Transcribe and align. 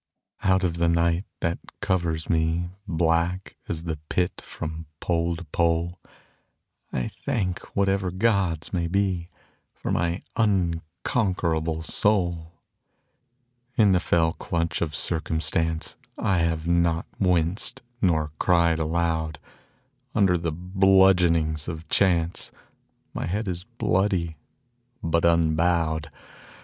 Out 0.41 0.63
of 0.63 0.77
the 0.77 0.87
night 0.87 1.25
that 1.41 1.59
covers 1.79 2.27
me, 2.27 2.71
Black 2.87 3.55
as 3.69 3.83
the 3.83 3.97
Pit 4.09 4.41
from 4.43 4.87
pole 4.99 5.35
to 5.35 5.43
pole, 5.43 5.99
I 6.91 7.07
thank 7.09 7.59
whatever 7.75 8.09
gods 8.09 8.73
may 8.73 8.87
be 8.87 9.29
For 9.75 9.91
my 9.91 10.23
unconquerable 10.35 11.83
soul. 11.83 12.51
In 13.75 13.91
the 13.91 13.99
fell 13.99 14.33
clutch 14.33 14.81
of 14.81 14.95
circumstance 14.95 15.97
I 16.17 16.39
have 16.39 16.65
not 16.65 17.05
winced 17.19 17.83
nor 18.01 18.31
cried 18.39 18.79
aloud. 18.79 19.37
Under 20.15 20.35
the 20.35 20.51
bludgeonings 20.51 21.67
of 21.67 21.87
chance 21.89 22.51
My 23.13 23.27
head 23.27 23.47
is 23.47 23.65
bloody, 23.65 24.35
but 25.03 25.25
unbowed. 25.25 26.09